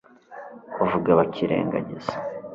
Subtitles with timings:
[0.83, 2.13] uvuga, bakirengagiza